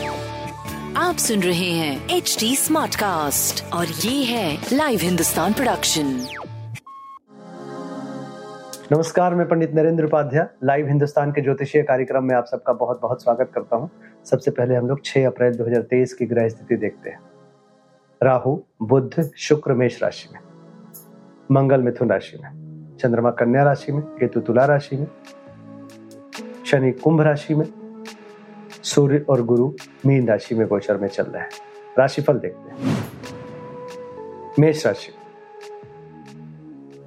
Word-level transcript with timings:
आप 0.96 1.16
सुन 1.18 1.40
रहे 1.42 1.70
हैं 1.70 2.08
एच 2.08 2.36
डी 2.40 2.56
स्मार्ट 2.56 2.94
कास्ट 2.96 3.72
और 3.72 3.86
ये 3.86 4.24
है 4.24 4.66
लाइव 4.72 5.00
हिंदुस्तान 5.02 5.52
प्रोडक्शन 5.52 6.26
नमस्कार 8.92 9.34
मैं 9.34 9.48
पंडित 9.48 9.74
नरेंद्र 9.74 10.04
उपाध्याय 10.04 10.46
लाइव 10.64 10.86
हिंदुस्तान 10.86 11.32
के 11.32 11.40
ज्योतिषीय 11.40 11.82
कार्यक्रम 11.82 12.24
में 12.24 12.34
आप 12.34 12.44
सबका 12.44 12.72
बहुत 12.72 13.00
बहुत 13.00 13.22
स्वागत 13.22 13.50
करता 13.54 13.76
हूँ। 13.76 13.90
सबसे 14.24 14.50
पहले 14.50 14.74
हम 14.74 14.86
लोग 14.86 15.00
6 15.04 15.24
अप्रैल 15.24 15.52
2023 15.52 16.12
की 16.12 16.26
ग्रह 16.26 16.48
स्थिति 16.48 16.76
देखते 16.76 17.10
हैं। 17.10 17.20
राहु 18.22 18.60
बुध 18.82 19.30
शुक्र 19.36 19.72
मेष 19.72 20.02
राशि 20.02 20.28
में। 20.32 20.40
मंगल 21.52 21.80
मिथुन 21.80 22.10
राशि 22.10 22.38
में। 22.42 22.50
चंद्रमा 23.00 23.30
कन्या 23.30 23.62
राशि 23.62 23.92
में। 23.92 24.02
केतु 24.02 24.40
तुला 24.40 24.64
राशि 24.64 24.96
में। 24.96 25.06
शनि 26.72 26.92
कुंभ 26.92 27.20
राशि 27.20 27.54
में, 27.54 27.72
सूर्य 28.82 29.26
और 29.28 29.42
गुरु 29.42 29.72
मीन 30.06 30.28
राशि 30.28 30.54
में 30.54 30.68
गोचर 30.68 30.96
में 30.96 31.08
चल 31.08 31.22
रहे 31.22 31.42
हैं। 31.42 31.50
राशिफल 31.98 32.38
देखते 32.38 32.70
हैं। 32.70 33.04
मेष 34.58 34.86
राशि। 34.86 35.12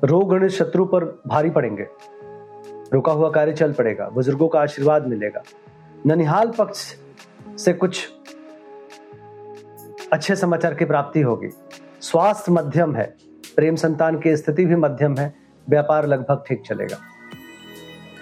रोग 0.04 0.30
गणित 0.30 0.52
शत्रु 0.52 0.86
पर 0.86 1.22
भारी 1.28 1.50
पड़ेंगे। 1.50 1.88
रुका 2.94 3.12
हुआ 3.12 3.30
कार्य 3.30 3.54
चल 3.54 3.74
पड़ेगा। 3.74 4.10
बुज़ुर्गों 4.10 4.48
का 4.48 4.60
आशीर्वाद 4.60 5.08
मिलेगा। 5.08 5.44
ननिहाल 6.06 6.52
पक्ष 6.52 6.96
से 7.58 7.74
कुछ 7.74 8.10
अच्छे 10.14 10.36
समाचार 10.36 10.74
की 10.74 10.86
प्राप्ति 10.86 11.22
होगी। 11.22 11.50
स्वास्थ्य 12.02 12.52
मध्यम 12.52 12.96
है। 12.96 13.16
प्रेम 13.56 13.76
संतान 13.76 14.20
की 14.20 14.38
स्थिति 14.38 14.66
भी 14.66 14.76
मध्यम 14.76 15.16
है। 15.16 15.36
व्यापार 15.70 16.08
लगभग 16.08 16.44
ठीक 16.48 16.64
चलेगा। 16.66 16.98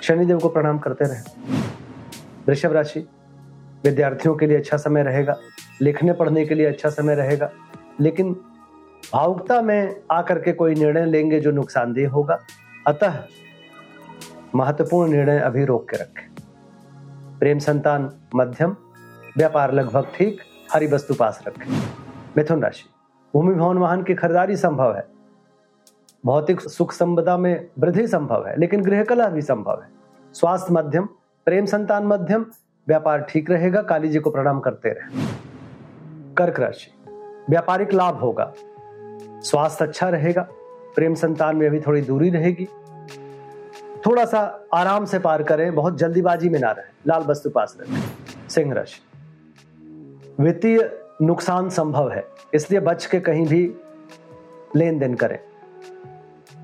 शनिदेव 0.03 0.39
को 0.39 0.49
प्रणाम 0.49 0.77
करते 0.77 1.05
रहे। 1.05 1.51
वृषभ 2.47 2.71
राशि, 2.71 2.99
विद्यार्थियों 3.83 4.35
के 4.35 4.47
लिए 4.47 4.57
अच्छा 4.57 4.77
समय 4.77 5.03
रहेगा, 5.03 5.35
लिखने 5.81 6.13
पढ़ने 6.13 6.45
के 6.45 6.55
लिए 6.55 6.65
अच्छा 6.65 6.89
समय 6.89 7.15
रहेगा, 7.15 7.49
लेकिन 8.01 8.33
भावुकता 9.13 9.61
में 9.61 9.95
आकर 10.11 10.39
के 10.39 10.53
कोई 10.53 10.75
निर्णय 10.75 11.05
लेंगे 11.05 11.39
जो 11.39 11.51
नुकसानदेह 11.51 12.09
होगा। 12.09 12.39
अतः 12.87 13.23
महत्वपूर्ण 14.55 15.11
निर्णय 15.11 15.39
अभी 15.39 15.65
रोक 15.65 15.89
के 15.89 15.97
रखें। 15.97 17.39
प्रेम 17.39 17.59
संतान 17.59 18.09
मध्यम, 18.35 18.75
व्यापार 19.37 19.73
लगभग 19.73 20.07
ठीक, 20.15 20.41
हरी 20.73 20.87
वस्तु 20.87 21.13
पास 21.13 21.43
रखें। 21.47 21.71
मिथुन 22.37 22.61
राशि, 22.61 22.83
भूमि 23.33 23.55
भवन 23.55 23.77
वाहन 23.77 24.03
की 24.03 24.13
खरीदारी 24.13 24.55
संभव 24.55 24.95
है। 24.95 25.05
भौतिक 26.23 26.61
सुख 26.61 26.91
संपदा 26.91 27.37
में 27.37 27.67
वृद्धि 27.79 28.07
संभव 28.07 28.47
है, 28.47 28.59
लेकिन 28.59 28.81
गृह 28.81 29.03
कला 29.03 29.27
भी 29.27 29.41
संभव 29.41 29.81
है। 29.81 29.89
स्वास्थ्य 30.35 30.73
मध्यम, 30.73 31.07
प्रेम 31.47 31.65
संतान 31.65 32.05
मध्यम, 32.07 32.45
व्यापार 32.87 33.21
ठीक 33.21 33.51
रहेगा, 33.51 33.81
काली 33.81 34.09
जी 34.09 34.19
को 34.19 34.29
प्रणाम 34.29 34.59
करते 34.59 34.89
रहे। 34.89 35.25
कर्क 36.35 36.59
राशि, 36.59 36.91
व्यापारिक 37.49 37.93
लाभ 37.93 38.19
होगा, 38.19 38.51
स्वास्थ्य 39.43 39.85
अच्छा 39.85 40.09
रहेगा, 40.09 40.47
प्रेम 40.95 41.13
संतान 41.15 41.55
में 41.55 41.67
अभी 41.67 41.79
थोड़ी 41.79 42.01
दूरी 42.01 42.29
रहेगी। 42.29 42.67
थोड़ा 44.05 44.25
सा 44.25 44.39
आराम 44.73 45.05
से 45.05 45.19
पार 45.19 45.43
करें, 45.43 45.73
बहुत 45.75 45.97
जल्दीबाजी 45.97 46.49
में 46.49 46.59
ना 46.59 46.71
रहे, 46.71 46.91
लाल 47.07 47.23
वस्तु 47.23 47.49
पास 47.49 47.77
रखें। 47.81 48.49
सिंह 48.49 48.73
राशि, 48.73 49.01
वित्तीय 50.39 50.89
नुकसान 51.21 51.69
संभव 51.69 52.11
है, 52.11 52.25
इसलिए 52.53 52.79
बच 52.79 53.05
के 53.05 53.19
कहीं 53.19 53.47
भी 53.47 53.65
लेन 54.75 54.99
देन 54.99 55.15
करें। 55.15 55.39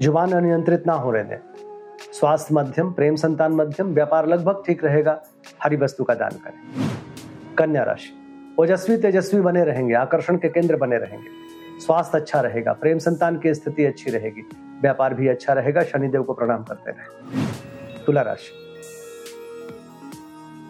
ज़ुबान 0.01 0.31
अनियंत्रित 0.31 0.87
ना 0.87 0.93
होने 0.93 1.23
दें 1.23 1.37
स्वास्थ्य 2.13 2.55
मध्यम, 2.55 2.91
प्रेम 2.91 3.15
संतान 3.15 3.51
मध्यम, 3.51 3.93
व्यापार 3.93 4.27
लगभग 4.27 4.63
ठीक 4.65 4.85
रहेगा। 4.85 5.23
हरी 5.63 5.75
वस्तु 5.75 6.03
का 6.03 6.13
दान 6.13 6.29
करें। 6.29 6.89
कन्या 7.57 7.83
राशि। 7.83 8.13
ओजस्वी, 8.59 8.97
तेजस्वी 8.97 9.41
बने 9.41 9.63
रहेंगे, 9.63 9.93
आकर्षण 9.93 10.37
के 10.37 10.49
केंद्र 10.49 10.75
बने 10.75 10.97
रहेंगे। 10.97 11.27
स्वास्थ्य 11.79 12.17
अच्छा 12.17 12.41
रहेगा, 12.41 12.73
प्रेम 12.73 12.97
संतान 12.97 13.39
की 13.39 13.53
स्थिति 13.53 13.85
अच्छी 13.85 14.11
रहेगी। 14.11 14.41
व्यापार 14.81 15.13
भी 15.13 15.27
अच्छा 15.27 15.53
रहेगा, 15.53 15.81
शनिदेव 15.81 16.23
को 16.23 16.33
प्रणाम 16.33 16.63
करते 16.63 16.91
रहे। 16.91 17.45
तुला 18.05 18.21
राशि। 18.21 18.51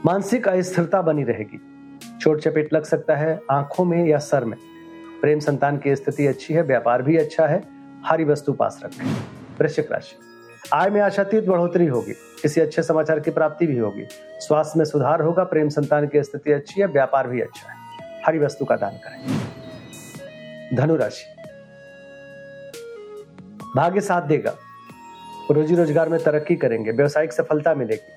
मानसिक 0.06 0.47
अस्थिरता 0.47 1.01
बनी 1.01 1.23
रहेगी। 1.23 1.62
चोट 2.22 2.39
चपेट 2.39 2.73
लग 2.73 2.84
सकता 2.84 3.16
है, 3.16 3.41
आँखों 3.51 3.85
में 3.85 4.07
या 4.07 4.18
सर 4.18 4.45
में। 4.45 4.57
प्रेम 5.22 5.39
संतान 5.39 5.78
की 5.78 5.95
स्थिति 5.95 6.28
अच्छी 6.28 6.53
है, 6.53 6.62
व्यापार 6.62 7.01
भी 7.01 7.18
अच्छा 7.18 7.47
है 7.47 7.78
हरी 8.06 8.24
वस्तु 8.24 8.54
पास 8.54 8.82
रखें। 8.86 9.06
वृश्चिक 9.62 9.92
राशि। 9.92 10.16
आय 10.74 10.90
में 10.90 11.02
आशातीत 11.02 11.46
बढ़ोतरी 11.46 11.86
होगी। 11.86 12.12
किसी 12.12 12.62
अच्छे 12.62 12.84
समाचार 12.84 13.20
की 13.20 13.32
प्राप्ति 13.32 13.68
भी 13.68 13.78
होगी। 13.78 14.06
स्वास्थ्य 14.40 14.74
में 14.78 14.86
सुधार 14.86 15.22
होगा, 15.22 15.44
प्रेम 15.44 15.70
संतान 15.70 16.08
की 16.08 16.24
स्थिति 16.24 16.52
अच्छी 16.52 16.82
है, 16.82 16.88
व्यापार 16.88 17.28
भी 17.28 17.42
अच्छा 17.42 17.72
है। 17.72 17.78
हरी 18.28 18.40
वस्तु 18.40 18.66
का 18.66 18.76
दान 18.76 18.92
करें। 18.92 20.78
धनु 20.78 20.96
राशि। 20.96 21.26
भाग्य 23.76 24.02
साथ 24.02 24.22
देगा। 24.22 24.56
रोजी 25.52 25.76
रोज़गार 25.76 26.10
में 26.10 26.24
तरक्की 26.24 26.56
करेंगे, 26.56 26.92
व्यवसायिक 26.92 27.34
सफलता 27.34 27.74
मिलेगी। 27.74 28.14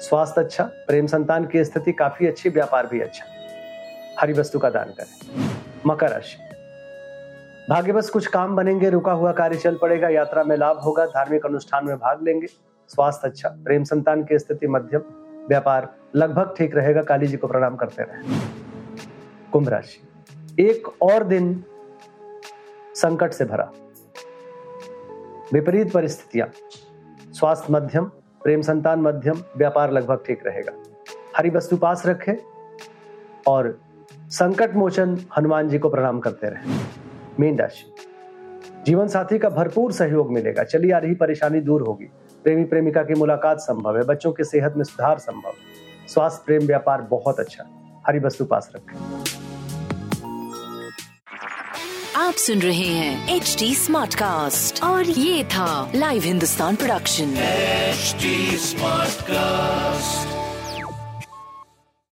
स्वास्थ्य 0.00 0.40
अच्छा 0.40 0.64
प्रेम 0.64 1.06
संतान 1.06 1.44
की 1.46 1.64
स्थिति 1.64 1.92
काफ़ी 1.92 2.26
अच्छी, 2.26 2.48
व्यापार 2.48 2.86
भी 2.86 3.00
अच्छा। 3.00 3.24
हरी 4.20 4.32
वस्तु 4.32 4.58
का 4.58 4.70
दान 4.70 4.84
करें। 4.84 5.50
मकर 5.86 6.08
राशि। 6.08 6.53
भाग्य 7.70 7.92
बस 7.92 8.10
कुछ 8.10 8.26
काम 8.26 8.56
बनेंगे, 8.56 8.90
रुका 8.90 9.12
हुआ 9.12 9.32
कार्य 9.32 9.56
चल 9.56 9.76
पड़ेगा, 9.76 10.08
यात्रा 10.08 10.42
में 10.44 10.56
लाभ 10.56 10.78
होगा, 10.78 11.06
धार्मिक 11.06 11.46
अनुष्ठान 11.46 11.86
में 11.86 11.96
भाग 11.96 12.22
लेंगे। 12.22 12.46
स्वास्थ्य 12.88 13.28
अच्छा 13.28 13.48
प्रेम 13.48 13.84
संतान 13.84 14.24
की 14.24 14.38
स्थिति 14.38 14.66
मध्यम, 14.66 15.02
व्यापार 15.48 15.88
लगभग 16.16 16.54
ठीक 16.58 16.76
रहेगा, 16.76 17.02
काली 17.02 17.26
जी 17.26 17.36
को 17.36 17.46
प्रणाम 17.46 17.76
करते 17.76 18.02
रहे। 18.02 18.38
कुंभ 19.52 19.68
राशि। 19.68 20.62
एक 20.62 21.02
और 21.02 21.24
दिन 21.24 21.64
संकट 22.94 23.32
से 23.32 23.44
भरा। 23.44 23.70
विपरीत 25.52 25.92
परिस्थितियाँ। 25.92 26.48
स्वास्थ्य 27.32 27.72
मध्यम, 27.72 28.04
प्रेम 28.42 28.62
संतान 28.62 29.00
मध्यम, 29.00 29.42
व्यापार 29.56 29.90
लगभग 29.90 30.24
ठीक 30.26 30.46
रहेगा। 30.46 30.72
हरी 31.36 31.50
वस्तु 31.50 31.76
पास 31.76 32.06
रखें 32.06 32.34
और 33.46 33.80
संकट 34.28 34.74
मोचन 34.74 35.18
हनुमान 35.38 35.68
जी 35.68 35.78
को 35.78 35.88
प्रणाम 35.88 36.20
करते 36.20 36.46
रहे। 36.46 37.03
मीन 37.40 37.58
राशि 37.58 37.94
जीवन 38.86 39.08
साथी 39.08 39.38
का 39.38 39.48
भरपूर 39.48 39.92
सहयोग 39.92 40.32
मिलेगा। 40.32 40.62
चली 40.62 40.90
आ 40.90 40.98
रही 40.98 41.14
परेशानी 41.14 41.60
दूर 41.60 41.82
होगी। 41.82 42.04
प्रेमी 42.44 42.64
प्रेमिका 42.64 43.02
की 43.02 43.14
मुलाकात 43.14 43.58
संभव 43.58 43.96
है। 43.96 44.02
बच्चों 44.04 44.32
की 44.32 44.44
सेहत 44.44 44.74
में 44.76 44.84
सुधार 44.84 45.18
संभव 45.18 45.52
स्वास्थ्य 46.08 46.42
प्रेम 46.46 46.66
व्यापार 46.66 47.02
बहुत 47.02 47.40
अच्छा 47.40 47.64
हरी 48.06 48.18
वस्तु 48.18 48.44
पास 48.44 48.70
रखें। 48.76 48.98
आप 52.16 52.34
सुन 52.34 52.58
रहे 52.58 52.88
हैं 52.88 53.36
एच 53.36 53.56
डी 53.58 53.74
स्मार्ट 53.74 54.14
कास्ट 54.14 54.82
और 54.84 55.04
ये 55.04 55.44
था 55.44 55.92
live 55.94 56.22
Hindustan 56.22 56.76
production 56.76 57.34
HD 57.94 58.32
Smartcast. 58.70 60.43